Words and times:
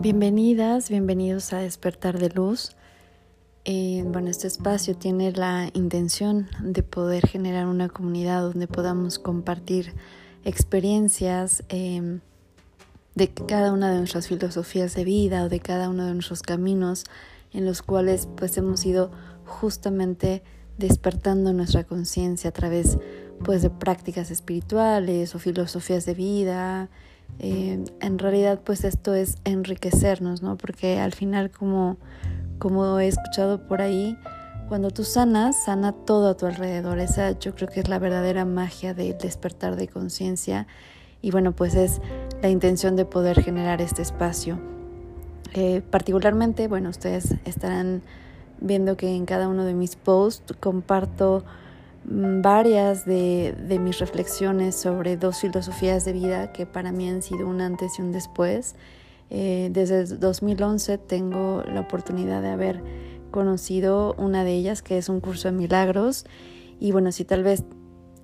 Bienvenidas, 0.00 0.90
bienvenidos 0.90 1.52
a 1.52 1.58
Despertar 1.58 2.20
de 2.20 2.28
Luz. 2.28 2.76
Eh, 3.64 4.04
bueno, 4.06 4.30
este 4.30 4.46
espacio 4.46 4.96
tiene 4.96 5.32
la 5.32 5.70
intención 5.74 6.48
de 6.62 6.84
poder 6.84 7.26
generar 7.26 7.66
una 7.66 7.88
comunidad 7.88 8.42
donde 8.42 8.68
podamos 8.68 9.18
compartir 9.18 9.92
experiencias 10.44 11.64
eh, 11.68 12.20
de 13.16 13.28
cada 13.28 13.72
una 13.72 13.90
de 13.90 13.98
nuestras 13.98 14.28
filosofías 14.28 14.94
de 14.94 15.02
vida 15.02 15.42
o 15.42 15.48
de 15.48 15.58
cada 15.58 15.88
uno 15.90 16.06
de 16.06 16.14
nuestros 16.14 16.42
caminos 16.42 17.02
en 17.52 17.66
los 17.66 17.82
cuales 17.82 18.28
pues 18.36 18.56
hemos 18.56 18.86
ido 18.86 19.10
justamente 19.46 20.44
despertando 20.76 21.52
nuestra 21.52 21.82
conciencia 21.82 22.50
a 22.50 22.52
través 22.52 22.98
pues 23.44 23.62
de 23.62 23.70
prácticas 23.70 24.30
espirituales 24.30 25.34
o 25.34 25.40
filosofías 25.40 26.06
de 26.06 26.14
vida. 26.14 26.88
Eh, 27.38 27.84
en 28.00 28.18
realidad 28.18 28.60
pues 28.64 28.84
esto 28.84 29.14
es 29.14 29.36
enriquecernos, 29.44 30.42
¿no? 30.42 30.56
Porque 30.56 30.98
al 30.98 31.12
final 31.12 31.50
como, 31.50 31.96
como 32.58 32.98
he 32.98 33.08
escuchado 33.08 33.66
por 33.66 33.80
ahí, 33.80 34.16
cuando 34.68 34.90
tú 34.90 35.04
sanas, 35.04 35.64
sana 35.64 35.92
todo 35.92 36.28
a 36.28 36.36
tu 36.36 36.46
alrededor. 36.46 36.98
Esa 36.98 37.38
yo 37.38 37.54
creo 37.54 37.68
que 37.68 37.80
es 37.80 37.88
la 37.88 37.98
verdadera 37.98 38.44
magia 38.44 38.92
de 38.92 39.14
despertar 39.14 39.76
de 39.76 39.88
conciencia. 39.88 40.66
Y 41.22 41.30
bueno, 41.30 41.52
pues 41.52 41.74
es 41.74 42.00
la 42.42 42.50
intención 42.50 42.94
de 42.94 43.04
poder 43.04 43.42
generar 43.42 43.80
este 43.80 44.02
espacio. 44.02 44.60
Eh, 45.54 45.82
particularmente, 45.90 46.68
bueno, 46.68 46.90
ustedes 46.90 47.34
estarán 47.46 48.02
viendo 48.60 48.96
que 48.96 49.14
en 49.14 49.24
cada 49.24 49.48
uno 49.48 49.64
de 49.64 49.72
mis 49.72 49.96
posts 49.96 50.54
comparto 50.60 51.44
varias 52.10 53.04
de, 53.04 53.78
mis 53.80 53.98
reflexiones 53.98 54.74
sobre 54.74 55.16
dos 55.16 55.40
filosofías 55.40 56.04
de 56.04 56.12
vida 56.12 56.52
que 56.52 56.66
para 56.66 56.92
mí 56.92 57.08
han 57.08 57.22
sido 57.22 57.46
un 57.46 57.60
antes 57.60 57.98
y 57.98 58.02
un 58.02 58.12
después. 58.12 58.76
Eh, 59.30 59.68
desde 59.72 60.04
2011 60.04 60.98
tengo 60.98 61.62
la 61.64 61.80
oportunidad 61.80 62.40
de 62.40 62.48
haber 62.48 62.82
conocido 63.30 64.14
una 64.16 64.42
de 64.44 64.54
ellas, 64.54 64.82
que 64.82 64.96
es 64.96 65.08
un 65.08 65.20
curso 65.20 65.48
de 65.48 65.52
milagros. 65.52 66.24
Y 66.80 66.92
bueno, 66.92 67.12
si 67.12 67.24
tal 67.24 67.42
vez 67.42 67.64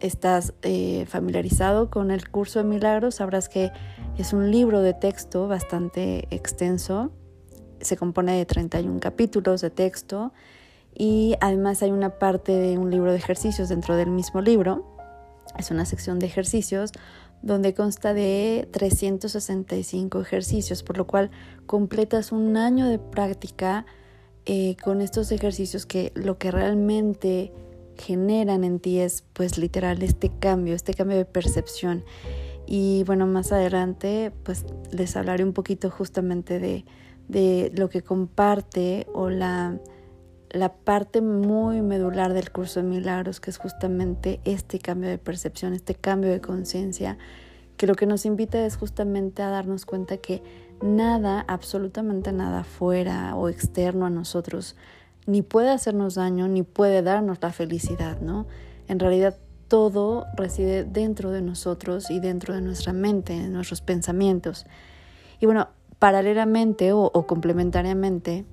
estás 0.00 0.54
eh, 0.62 1.04
familiarizado 1.06 1.90
con 1.90 2.10
el 2.10 2.28
curso 2.30 2.60
de 2.60 2.64
milagros, 2.64 3.16
sabrás 3.16 3.48
que 3.48 3.70
es 4.16 4.32
un 4.32 4.50
libro 4.50 4.80
de 4.80 4.94
texto 4.94 5.46
bastante 5.46 6.26
extenso 6.30 7.12
se 7.84 7.96
compone 7.96 8.36
de 8.36 8.46
31 8.46 8.98
capítulos 9.00 9.60
de 9.60 9.70
texto 9.70 10.32
y 10.94 11.34
además 11.40 11.82
hay 11.82 11.90
una 11.90 12.18
parte 12.18 12.52
de 12.52 12.78
un 12.78 12.90
libro 12.90 13.10
de 13.10 13.18
ejercicios 13.18 13.68
dentro 13.68 13.96
del 13.96 14.10
mismo 14.10 14.40
libro. 14.40 14.84
Es 15.58 15.70
una 15.70 15.84
sección 15.84 16.18
de 16.18 16.26
ejercicios 16.26 16.92
donde 17.42 17.74
consta 17.74 18.14
de 18.14 18.68
365 18.70 20.20
ejercicios, 20.20 20.82
por 20.82 20.96
lo 20.96 21.06
cual 21.06 21.30
completas 21.66 22.32
un 22.32 22.56
año 22.56 22.86
de 22.88 22.98
práctica 22.98 23.84
eh, 24.46 24.76
con 24.82 25.00
estos 25.00 25.30
ejercicios 25.32 25.84
que 25.84 26.12
lo 26.14 26.38
que 26.38 26.50
realmente 26.50 27.52
generan 27.98 28.64
en 28.64 28.80
ti 28.80 29.00
es 29.00 29.24
pues 29.32 29.58
literal 29.58 30.02
este 30.02 30.30
cambio, 30.38 30.74
este 30.74 30.94
cambio 30.94 31.16
de 31.16 31.24
percepción. 31.24 32.04
Y 32.66 33.04
bueno, 33.04 33.26
más 33.26 33.52
adelante 33.52 34.32
pues 34.42 34.64
les 34.90 35.16
hablaré 35.16 35.44
un 35.44 35.52
poquito 35.52 35.90
justamente 35.90 36.58
de, 36.58 36.84
de 37.28 37.70
lo 37.74 37.90
que 37.90 38.02
comparte 38.02 39.06
o 39.12 39.28
la, 39.28 39.78
la 40.54 40.72
parte 40.72 41.20
muy 41.20 41.82
medular 41.82 42.32
del 42.32 42.50
curso 42.50 42.80
de 42.80 42.88
milagros, 42.88 43.40
que 43.40 43.50
es 43.50 43.58
justamente 43.58 44.40
este 44.44 44.78
cambio 44.78 45.10
de 45.10 45.18
percepción, 45.18 45.74
este 45.74 45.94
cambio 45.94 46.30
de 46.30 46.40
conciencia, 46.40 47.18
que 47.76 47.86
lo 47.86 47.96
que 47.96 48.06
nos 48.06 48.24
invita 48.24 48.64
es 48.64 48.76
justamente 48.76 49.42
a 49.42 49.50
darnos 49.50 49.84
cuenta 49.84 50.16
que 50.16 50.42
nada, 50.80 51.44
absolutamente 51.48 52.32
nada 52.32 52.62
fuera 52.62 53.34
o 53.34 53.48
externo 53.48 54.06
a 54.06 54.10
nosotros, 54.10 54.76
ni 55.26 55.42
puede 55.42 55.70
hacernos 55.70 56.14
daño, 56.14 56.46
ni 56.46 56.62
puede 56.62 57.02
darnos 57.02 57.38
la 57.42 57.50
felicidad, 57.50 58.20
¿no? 58.20 58.46
En 58.86 59.00
realidad 59.00 59.36
todo 59.66 60.26
reside 60.36 60.84
dentro 60.84 61.30
de 61.32 61.42
nosotros 61.42 62.10
y 62.10 62.20
dentro 62.20 62.54
de 62.54 62.60
nuestra 62.60 62.92
mente, 62.92 63.34
en 63.34 63.52
nuestros 63.52 63.80
pensamientos. 63.80 64.66
Y 65.40 65.46
bueno, 65.46 65.68
paralelamente 65.98 66.92
o, 66.92 67.10
complementariamente, 67.26 68.44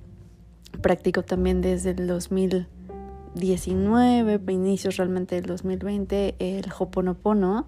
practico 0.80 1.22
también 1.22 1.60
desde 1.60 1.90
el 1.90 2.06
2019, 2.06 4.40
inicios 4.52 4.96
realmente 4.96 5.34
del 5.36 5.46
2020, 5.46 6.36
el 6.38 6.64
Hoponopono, 6.78 7.66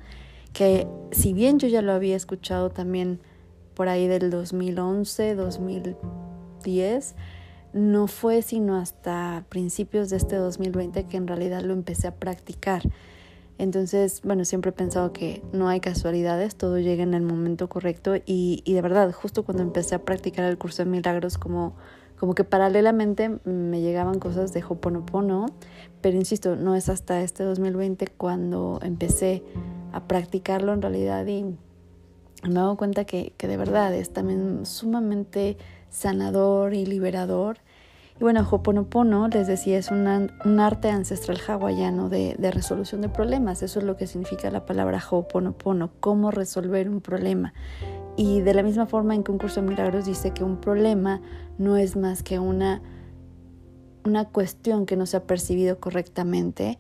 que 0.53 0.87
si 1.11 1.33
bien 1.33 1.59
yo 1.59 1.67
ya 1.69 1.83
lo 1.83 1.93
había 1.93 2.17
escuchado 2.17 2.71
también 2.71 3.21
por 3.75 3.89
ahí 3.89 4.07
del 4.07 4.31
2011, 4.31 5.35
2010, 5.35 7.15
no 7.73 8.07
fue 8.07 8.43
sino 8.43 8.77
hasta 8.77 9.45
principios 9.49 10.11
de 10.11 10.17
este 10.17 10.37
2020 10.37 11.07
que 11.07 11.17
en 11.17 11.27
realidad 11.27 11.63
lo 11.63 11.73
empecé 11.73 12.07
a 12.07 12.15
practicar. 12.15 12.83
Entonces, 13.59 14.21
bueno, 14.25 14.45
siempre 14.45 14.71
he 14.71 14.73
pensado 14.73 15.13
que 15.13 15.43
no 15.53 15.69
hay 15.69 15.81
casualidades, 15.81 16.57
todo 16.57 16.79
llega 16.79 17.03
en 17.03 17.15
el 17.15 17.23
momento 17.23 17.69
correcto 17.69 18.17
y, 18.17 18.63
y 18.65 18.75
de 18.75 18.83
verdad, 18.83 19.13
justo 19.13 19.45
cuando 19.45 19.63
empecé 19.63 19.95
a 19.95 20.05
practicar 20.05 20.45
el 20.45 20.59
curso 20.59 20.85
de 20.85 20.91
milagros, 20.91 21.39
como, 21.39 21.77
como 22.19 22.35
que 22.35 22.45
paralelamente 22.45 23.39
me 23.45 23.81
llegaban 23.81 24.19
cosas 24.19 24.53
de 24.53 24.63
Hoponopono, 24.67 25.47
pero 26.01 26.17
insisto, 26.17 26.57
no 26.57 26.75
es 26.75 26.89
hasta 26.89 27.21
este 27.23 27.45
2020 27.45 28.07
cuando 28.09 28.79
empecé 28.83 29.43
a 29.93 30.07
practicarlo 30.07 30.73
en 30.73 30.83
realidad 30.83 31.27
y 31.27 31.45
me 32.49 32.61
hago 32.61 32.77
cuenta 32.77 33.05
que, 33.05 33.33
que 33.37 33.49
de 33.49 33.57
verdad 33.57 33.95
es 33.95 34.13
también 34.13 34.67
sumamente 34.67 35.57
sanador 35.91 36.75
y 36.75 36.87
liberador 36.87 37.59
y 38.21 38.23
bueno, 38.23 38.47
Hoponopono, 38.49 39.27
les 39.27 39.49
decía, 39.49 39.77
es 39.77 39.91
un 39.91 40.07
arte 40.61 40.89
ancestral 40.89 41.41
hawaiano 41.49 42.09
de, 42.09 42.37
de, 42.39 42.51
resolución 42.53 43.01
de 43.01 43.09
problemas. 43.09 43.63
Eso 43.65 43.81
es 43.81 43.85
lo 43.85 43.97
que 43.97 44.07
significa 44.07 44.51
la 44.53 44.65
palabra 44.65 45.03
Hoponopono, 45.11 45.91
cómo 45.99 46.31
resolver 46.31 46.89
un 46.89 47.01
problema. 47.01 47.55
Y 48.17 48.41
de 48.41 48.55
la 48.55 48.63
misma 48.63 48.87
forma 48.87 49.15
en 49.15 49.25
que 49.25 49.33
un 49.33 49.39
curso 49.39 49.61
de 49.61 49.69
milagros 49.69 50.07
dice 50.07 50.33
que 50.33 50.45
un 50.45 50.59
problema 50.61 51.21
no 51.59 51.77
es 51.77 51.97
más 51.97 52.23
que 52.23 52.39
una, 52.39 52.81
una 54.05 54.27
cuestión 54.27 54.87
que 54.87 54.97
no 54.97 55.07
se 55.07 55.17
ha 55.17 55.25
percibido 55.25 55.81
correctamente, 55.81 56.79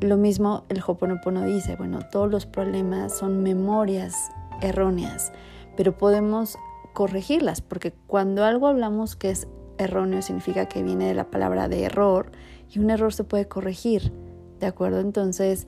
lo 0.00 0.16
mismo 0.16 0.64
el 0.68 0.82
Hoponopono 0.86 1.44
dice, 1.44 1.76
bueno, 1.76 2.00
todos 2.10 2.30
los 2.30 2.46
problemas 2.46 3.16
son 3.16 3.42
memorias 3.42 4.30
erróneas, 4.62 5.32
pero 5.76 5.96
podemos 5.96 6.56
corregirlas, 6.92 7.60
porque 7.60 7.92
cuando 8.06 8.44
algo 8.44 8.66
hablamos 8.66 9.16
que 9.16 9.30
es 9.30 9.48
erróneo 9.78 10.22
significa 10.22 10.66
que 10.66 10.82
viene 10.82 11.08
de 11.08 11.14
la 11.14 11.30
palabra 11.30 11.68
de 11.68 11.84
error 11.84 12.32
y 12.70 12.78
un 12.78 12.90
error 12.90 13.12
se 13.12 13.24
puede 13.24 13.48
corregir, 13.48 14.12
¿de 14.58 14.66
acuerdo? 14.66 15.00
Entonces, 15.00 15.66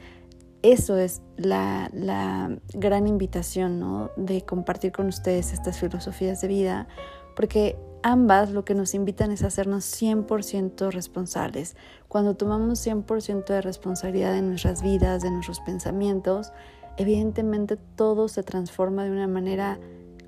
eso 0.62 0.96
es 0.96 1.22
la, 1.36 1.90
la 1.92 2.56
gran 2.72 3.06
invitación, 3.06 3.80
¿no? 3.80 4.10
De 4.16 4.42
compartir 4.42 4.92
con 4.92 5.08
ustedes 5.08 5.52
estas 5.52 5.78
filosofías 5.78 6.40
de 6.40 6.48
vida, 6.48 6.88
porque 7.34 7.76
ambas 8.02 8.50
lo 8.50 8.64
que 8.64 8.74
nos 8.74 8.94
invitan 8.94 9.30
es 9.30 9.42
a 9.42 9.48
hacernos 9.48 9.84
100% 9.84 10.90
responsables. 10.90 11.76
Cuando 12.08 12.36
tomamos 12.36 12.84
100% 12.86 13.44
de 13.46 13.60
responsabilidad 13.60 14.32
de 14.32 14.42
nuestras 14.42 14.82
vidas, 14.82 15.22
de 15.22 15.30
nuestros 15.30 15.60
pensamientos, 15.60 16.52
evidentemente 16.96 17.76
todo 17.76 18.28
se 18.28 18.42
transforma 18.42 19.04
de 19.04 19.10
una 19.10 19.28
manera 19.28 19.78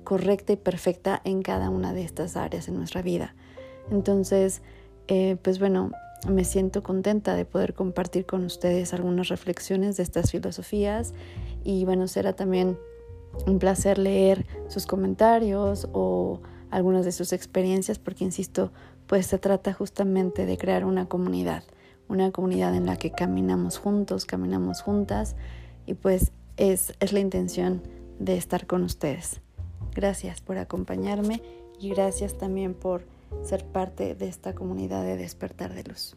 correcta 0.03 0.53
y 0.53 0.57
perfecta 0.57 1.21
en 1.23 1.41
cada 1.41 1.69
una 1.69 1.93
de 1.93 2.03
estas 2.03 2.35
áreas 2.37 2.67
en 2.67 2.75
nuestra 2.75 3.01
vida. 3.01 3.35
Entonces, 3.91 4.61
eh, 5.07 5.37
pues 5.41 5.59
bueno, 5.59 5.91
me 6.29 6.43
siento 6.43 6.83
contenta 6.83 7.35
de 7.35 7.45
poder 7.45 7.73
compartir 7.73 8.25
con 8.25 8.43
ustedes 8.43 8.93
algunas 8.93 9.29
reflexiones 9.29 9.97
de 9.97 10.03
estas 10.03 10.31
filosofías 10.31 11.13
y 11.63 11.85
bueno, 11.85 12.07
será 12.07 12.33
también 12.33 12.77
un 13.45 13.59
placer 13.59 13.97
leer 13.97 14.45
sus 14.67 14.85
comentarios 14.85 15.87
o 15.93 16.41
algunas 16.71 17.05
de 17.05 17.11
sus 17.11 17.33
experiencias 17.33 17.99
porque, 17.99 18.23
insisto, 18.23 18.71
pues 19.07 19.27
se 19.27 19.37
trata 19.37 19.73
justamente 19.73 20.45
de 20.45 20.57
crear 20.57 20.85
una 20.85 21.07
comunidad, 21.07 21.63
una 22.07 22.31
comunidad 22.31 22.75
en 22.75 22.85
la 22.85 22.97
que 22.97 23.11
caminamos 23.11 23.77
juntos, 23.77 24.25
caminamos 24.25 24.81
juntas 24.81 25.35
y 25.85 25.93
pues 25.93 26.31
es, 26.57 26.93
es 26.99 27.13
la 27.13 27.19
intención 27.19 27.83
de 28.19 28.37
estar 28.37 28.65
con 28.65 28.83
ustedes. 28.83 29.41
Gracias 29.93 30.41
por 30.41 30.57
acompañarme 30.57 31.41
y 31.79 31.89
gracias 31.89 32.37
también 32.37 32.73
por 32.73 33.05
ser 33.43 33.65
parte 33.65 34.15
de 34.15 34.27
esta 34.27 34.55
comunidad 34.55 35.03
de 35.03 35.17
despertar 35.17 35.73
de 35.73 35.83
luz. 35.83 36.15